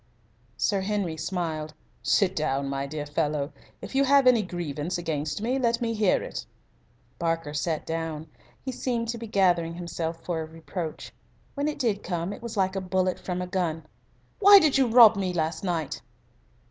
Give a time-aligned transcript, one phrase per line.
[0.57, 1.75] Sir Henry smiled.
[2.01, 3.53] "Sit down, my dear fellow.
[3.83, 6.43] If you have any grievance against me, let me hear it."
[7.19, 8.25] Barker sat down.
[8.65, 11.13] He seemed to be gathering himself for a reproach.
[11.53, 13.85] When it did come it was like a bullet from a gun.
[14.39, 16.01] "Why did you rob me last night?"